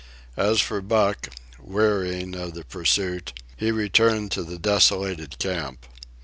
As 0.35 0.59
for 0.59 0.81
Buck, 0.81 1.29
wearying 1.59 2.35
of 2.35 2.55
the 2.55 2.65
pursuit, 2.65 3.33
he 3.55 3.69
returned 3.69 4.31
to 4.31 4.41
the 4.43 4.57
desolated 4.57 5.37
camp. 5.37 5.85